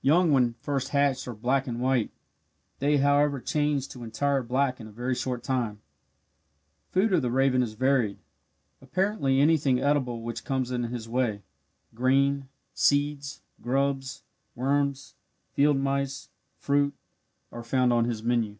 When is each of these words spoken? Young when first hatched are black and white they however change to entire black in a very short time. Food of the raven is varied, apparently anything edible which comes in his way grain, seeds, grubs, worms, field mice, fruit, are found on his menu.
Young 0.00 0.32
when 0.32 0.54
first 0.54 0.88
hatched 0.92 1.28
are 1.28 1.34
black 1.34 1.66
and 1.66 1.78
white 1.78 2.10
they 2.78 2.96
however 2.96 3.38
change 3.38 3.86
to 3.88 4.02
entire 4.02 4.42
black 4.42 4.80
in 4.80 4.86
a 4.86 4.90
very 4.90 5.14
short 5.14 5.44
time. 5.44 5.82
Food 6.90 7.12
of 7.12 7.20
the 7.20 7.30
raven 7.30 7.62
is 7.62 7.74
varied, 7.74 8.16
apparently 8.80 9.42
anything 9.42 9.78
edible 9.78 10.22
which 10.22 10.42
comes 10.46 10.70
in 10.70 10.84
his 10.84 11.06
way 11.06 11.42
grain, 11.94 12.48
seeds, 12.72 13.42
grubs, 13.60 14.22
worms, 14.54 15.16
field 15.52 15.76
mice, 15.78 16.30
fruit, 16.56 16.94
are 17.52 17.62
found 17.62 17.92
on 17.92 18.06
his 18.06 18.22
menu. 18.22 18.56